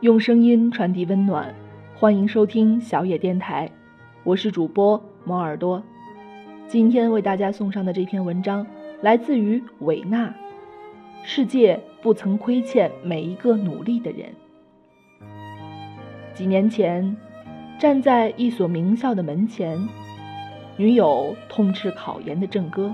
[0.00, 1.54] 用声音传递温暖，
[1.94, 3.70] 欢迎收听小野电台，
[4.24, 5.82] 我是主播猫耳朵。
[6.66, 8.66] 今天为大家送上的这篇文章
[9.02, 10.34] 来自于韦纳。
[11.22, 14.30] 世界不曾亏欠每一个努力的人。
[16.32, 17.14] 几年前，
[17.78, 19.86] 站在一所名校的门前，
[20.78, 22.90] 女友痛斥考研的郑哥。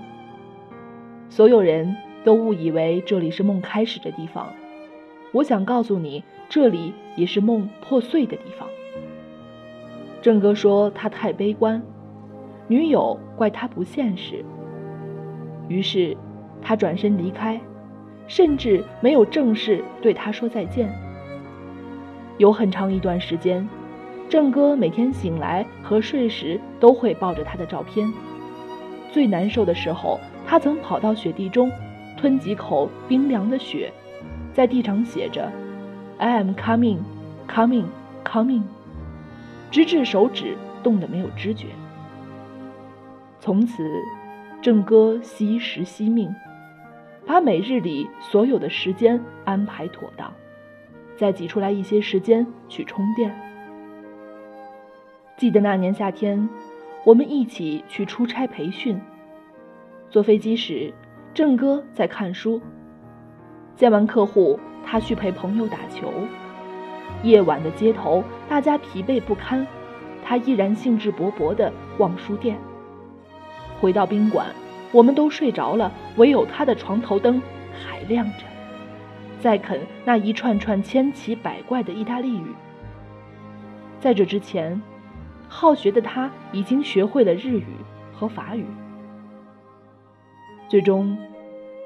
[1.29, 1.95] 所有人
[2.25, 4.52] 都误以为这里是梦开始的地方。
[5.37, 8.67] 我想告诉你，这里也是梦破碎的地方。
[10.23, 11.83] 郑哥说他太悲观，
[12.69, 14.43] 女友怪他不现实。
[15.69, 16.17] 于是，
[16.62, 17.61] 他转身离开。
[18.29, 20.93] 甚至没有正式对他说再见。
[22.39, 23.69] 有很长一段时间，
[24.29, 28.12] 郑哥每天醒来和睡时都会抱着他的照片。
[29.12, 31.71] 最难受的时候，他曾跑到雪地中，
[32.17, 33.93] 吞几口冰凉的雪，
[34.56, 35.52] 在地上写着
[36.16, 37.01] “I am coming,
[37.47, 37.84] coming,
[38.25, 38.62] coming”，
[39.70, 41.67] 直至手指冻得没有知觉。
[43.39, 43.86] 从此，
[44.62, 46.34] 郑哥惜时惜命。
[47.27, 50.33] 把每日里所有的时间安排妥当，
[51.19, 53.38] 再挤出来一些时间去充电。
[55.36, 56.48] 记得那年夏天，
[57.05, 58.98] 我们一起去出差培训。
[60.09, 60.94] 坐飞机时，
[61.34, 62.59] 郑哥在看书。
[63.77, 66.12] 见完客户，他去陪朋友打球。
[67.22, 69.66] 夜晚的街头，大家疲惫不堪，
[70.24, 72.58] 他依然兴致勃勃地逛书店。
[73.80, 74.47] 回到宾馆。
[74.92, 77.42] 我们都睡着了，唯有他的床头灯
[77.74, 78.44] 还亮着，
[79.41, 82.54] 在啃那一串串千奇百怪的意大利语。
[84.00, 84.80] 在这之前，
[85.48, 87.66] 好学的他已经学会了日语
[88.14, 88.64] 和法语。
[90.69, 91.19] 最终，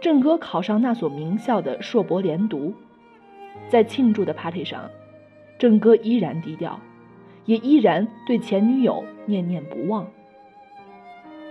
[0.01, 2.73] 郑哥考上那所名校的硕博连读，
[3.69, 4.91] 在庆祝的 party 上，
[5.59, 6.81] 郑哥依然低调，
[7.45, 10.07] 也依然对前女友念念不忘。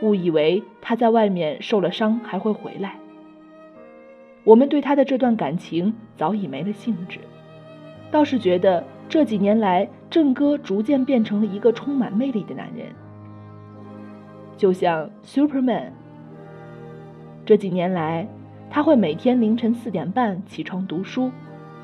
[0.02, 2.96] 误以为他在外面受了伤还会回来。
[4.44, 7.20] 我们对他的这段感情早已没了兴致，
[8.10, 12.88] 倒是觉得这几年来郑哥逐渐变成了一个充满魅力的男人，
[14.58, 15.92] 就像 Superman。
[17.46, 18.28] 这几年来，
[18.70, 21.32] 他会每天凌晨四点半起床读书，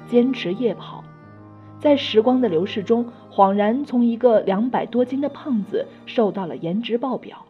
[0.08, 1.04] 坚持夜跑，
[1.80, 7.46] 在时光的流逝中，恍然从一个两百多斤的胖子瘦到了颜值爆表。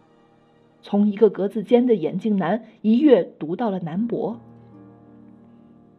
[0.82, 4.40] 从一个格子间的眼镜男一跃读到了男博。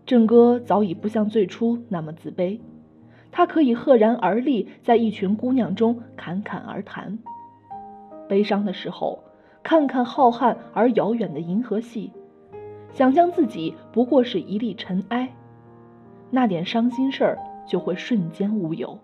[0.07, 2.61] 郑哥早已不像最初那么自卑，
[3.33, 7.19] 他可以赫然而立，在一群姑娘中侃侃而谈。
[8.29, 9.25] 悲伤的时候，
[9.63, 12.13] 看看浩瀚而遥远的银河系，
[12.97, 15.31] 想象自己不过是一粒尘埃，
[16.31, 18.99] 那点伤心事儿就会瞬间无有。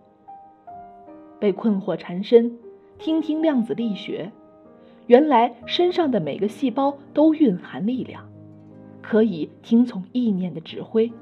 [1.38, 2.56] 被困惑缠身，
[2.96, 4.32] 听听量子力学。
[5.08, 8.26] 原来身上的每个细胞都蕴含力量，
[9.02, 11.12] 可以听从意念的指挥。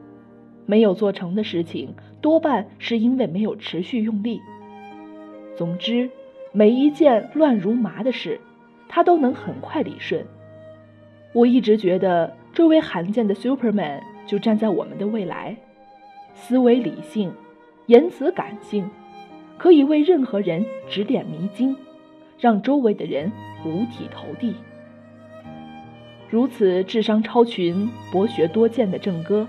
[0.64, 4.40] 没有做成的事情，多半是因为没有持续用力。
[5.56, 6.08] 总之，
[6.52, 8.40] 每一件乱如麻的事，
[8.88, 10.24] 他都能很快理顺。
[11.32, 15.56] 我一直觉得，这位罕见的 Superman 就站在我们的未来，
[16.34, 17.32] 思维理性，
[17.86, 18.90] 言辞感性，
[19.56, 21.76] 可以为任何人指点迷津。
[22.38, 23.30] 让周围的人
[23.66, 24.54] 五体投地。
[26.30, 29.46] 如此智商超群、博学多见的郑哥，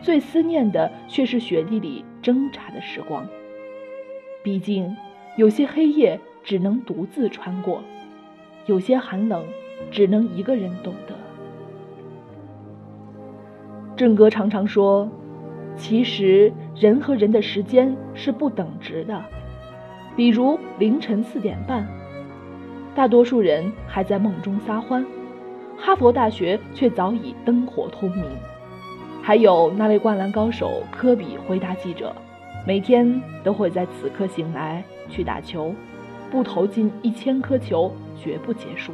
[0.00, 3.28] 最思念的却是雪地里挣扎的时光。
[4.42, 4.96] 毕竟，
[5.36, 7.82] 有些黑夜只能独自穿过，
[8.64, 9.44] 有些寒冷
[9.90, 11.14] 只能一个人懂得。
[13.96, 15.08] 郑哥常常说
[15.76, 19.22] ：“其实人和人的时间是不等值的，
[20.16, 21.86] 比如凌晨四点半。”
[22.94, 25.04] 大多数人还在梦中撒欢，
[25.78, 28.24] 哈佛大学却早已灯火通明。
[29.22, 32.14] 还有那位灌篮高手科比回答记者
[32.66, 35.72] ：“每天都会在此刻醒来去打球，
[36.30, 38.92] 不投进一千颗球绝不结束。”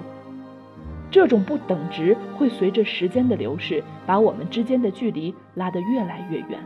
[1.10, 6.60] 这种不等值会随着时间的流逝，把我们之间的距离拉得越来越远。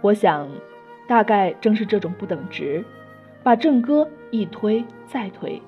[0.00, 0.48] 我想，
[1.06, 2.84] 大概正是这种不等值。
[3.42, 5.62] 把正哥一推再推，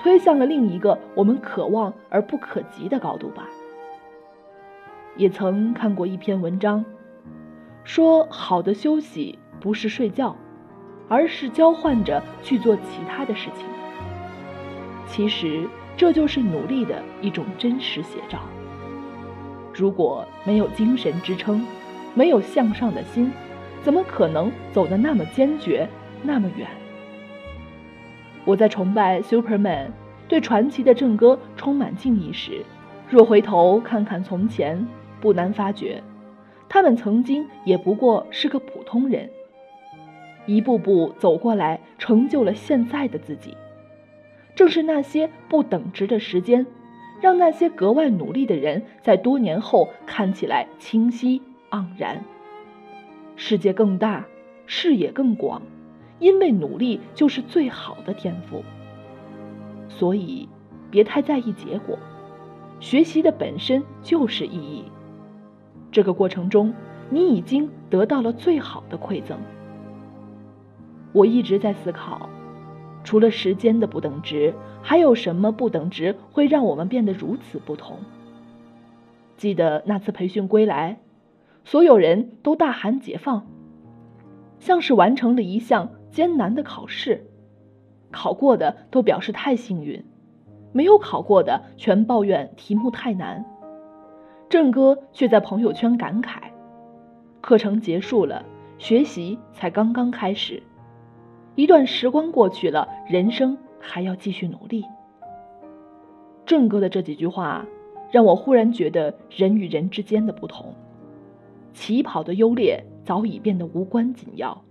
[0.00, 3.46] 推向了另一个我们可望而不可及的高度吧。
[5.16, 6.82] 也曾看过一篇文章，
[7.84, 10.34] 说好的休息不是睡觉，
[11.08, 13.66] 而是交换着去做其他的事情。
[15.06, 15.68] 其实
[15.98, 18.38] 这就是努力的一种真实写照。
[19.74, 21.66] 如果没有精神支撑，
[22.14, 23.32] 没有向上的心，
[23.82, 25.88] 怎么可能走得那么坚决，
[26.22, 26.68] 那么远？
[28.44, 29.88] 我在崇拜 Superman，
[30.28, 32.64] 对传奇的正哥充满敬意时，
[33.10, 34.86] 若回头看看从前，
[35.20, 36.00] 不难发觉，
[36.68, 39.28] 他们曾经也不过是个普通人，
[40.46, 43.56] 一步步走过来，成就了现在的自己。
[44.58, 46.66] 正是那些不等值的时间，
[47.20, 51.40] 让那些格外努力的人在多年后看起来清晰
[51.70, 52.24] 盎然。
[53.36, 54.26] 世界更大，
[54.66, 55.62] 视野更广，
[56.18, 58.64] 因为努力就是最好的天赋。
[59.88, 60.48] 所以，
[60.90, 61.96] 别太在意结果，
[62.80, 64.86] 学习的本身就是意义。
[65.92, 66.74] 这个过程中，
[67.10, 69.38] 你已经得到了最好的馈赠。
[71.12, 72.28] 我一直在思考。
[73.08, 74.52] 除了时间的不等值，
[74.82, 77.96] 还有什么不等值会让我们变得如此不同？
[79.38, 81.00] 记得那次培训归来，
[81.64, 83.46] 所有人都大喊解放，
[84.58, 87.24] 像是完成了一项艰难的考试。
[88.12, 90.04] 考过的都表示太幸运，
[90.72, 93.42] 没有考过的全抱怨题目太难。
[94.50, 96.42] 郑哥却在朋友圈感慨：
[97.40, 98.44] 课程结束了，
[98.76, 100.62] 学习才刚刚开始。
[101.58, 104.84] 一段时光过去了，人生还要继续努力。
[106.46, 107.66] 郑哥的这几句话，
[108.12, 110.72] 让我忽然觉得人与人之间的不同，
[111.72, 114.62] 起跑的优劣早已变得无关紧要，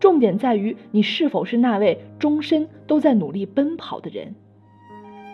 [0.00, 4.34] 重点在于你是否是那位终身都在努力奔跑的人，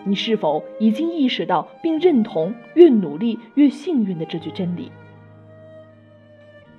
[0.02, 4.90] 你是否已经意识到并认同“越努力越幸运”的这句真理，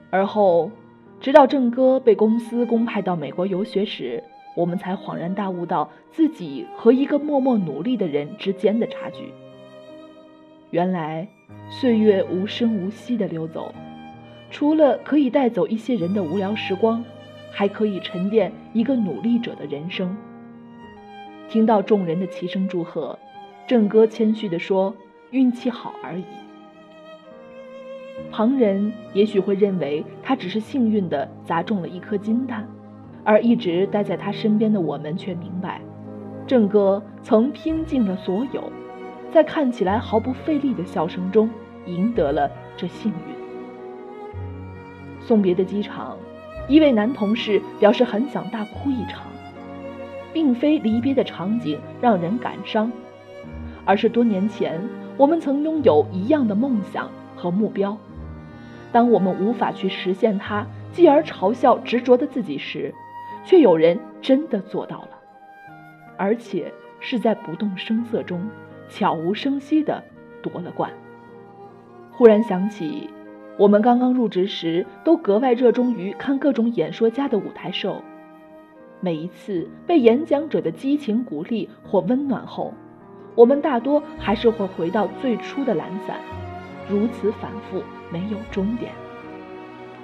[0.10, 0.70] 而后。
[1.22, 4.24] 直到郑哥被公司公派到美国游学时，
[4.56, 9.32] 我们才恍然大悟到自己和一个默默努力的人之间的差距。
[10.72, 11.28] 原来，
[11.70, 13.72] 岁月无声无息地溜走，
[14.50, 17.04] 除了可以带走一些人的无聊时光，
[17.52, 20.18] 还可以沉淀一个努力者的人生。
[21.50, 23.20] 听到众人的齐声祝贺，
[23.68, 24.96] 郑哥谦虚地说
[25.30, 26.24] ：“运气好而已。”
[28.30, 32.68] 旁人也许会认为他只是幸运地砸中了一颗金蛋，
[33.24, 35.82] 而一直待在他身边的我们却明白，
[36.46, 38.72] 郑哥曾拼尽了所有，
[39.32, 41.50] 在看起来毫不费力的笑声中
[41.86, 43.36] 赢得了这幸运。
[45.20, 46.18] 送别的机场，
[46.68, 49.24] 一位男同事表示很想大哭一场，
[50.34, 52.92] 并非离别的场景让人感伤，
[53.86, 54.82] 而是多年前
[55.18, 57.98] 我们曾拥有一样的梦想和目标。
[58.92, 62.94] 当我们无法去实现它，继而嘲笑执着的自己时，
[63.46, 65.10] 却有人真的做到了，
[66.18, 68.50] 而且是在不动声色中，
[68.90, 70.04] 悄无声息地
[70.42, 70.92] 夺了冠。
[72.12, 73.10] 忽然想起，
[73.58, 78.02] 我们刚刚入职时，都格外热衷于看各种演说家的舞台秀，
[79.00, 82.74] 每一次被演讲者的激情鼓励或温暖后，
[83.34, 86.18] 我们大多还是会回到最初的懒散，
[86.90, 87.82] 如此反复。
[88.14, 88.92] 没有终点，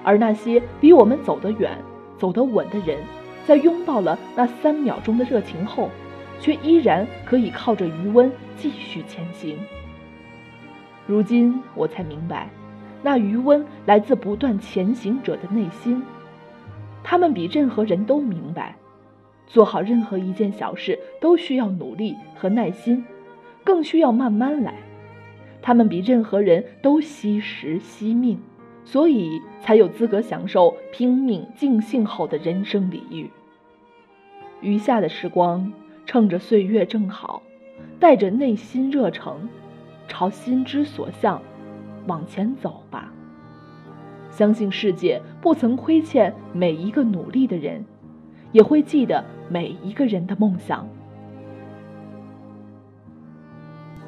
[0.01, 1.77] 而那些比我们走得远、
[2.17, 2.97] 走得稳的人，
[3.45, 5.89] 在拥抱了那三秒钟的热情后，
[6.39, 9.57] 却依然可以靠着余温继续前行。
[11.05, 12.49] 如今我才明白，
[13.03, 16.01] 那余温来自不断前行者的内心。
[17.03, 18.73] 他们比任何人都明白，
[19.47, 23.03] 做好任何一件小事都需要努力和耐心，
[23.65, 24.75] 更需要慢慢来。
[25.61, 28.39] 他们比任何人都惜时惜命，
[28.85, 33.29] 所以才有资格享受拼命尽兴后的人生礼遇。
[34.61, 35.71] 余下的时光，
[36.05, 37.41] 趁着岁月正好，
[37.99, 39.49] 带着内心热诚，
[40.07, 41.41] 朝心之所向
[42.07, 43.11] 往前走吧。
[44.29, 47.83] 相信世界不曾亏欠每一个努力的人，
[48.51, 50.87] 也会记得每一个人的梦想。